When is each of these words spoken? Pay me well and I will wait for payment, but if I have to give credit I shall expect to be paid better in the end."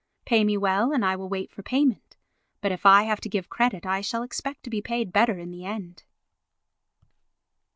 Pay 0.25 0.43
me 0.45 0.57
well 0.57 0.91
and 0.91 1.05
I 1.05 1.15
will 1.15 1.29
wait 1.29 1.51
for 1.51 1.61
payment, 1.61 2.17
but 2.59 2.71
if 2.71 2.87
I 2.87 3.03
have 3.03 3.21
to 3.21 3.29
give 3.29 3.49
credit 3.51 3.85
I 3.85 4.01
shall 4.01 4.23
expect 4.23 4.63
to 4.63 4.71
be 4.71 4.81
paid 4.81 5.13
better 5.13 5.37
in 5.37 5.51
the 5.51 5.63
end." 5.63 6.01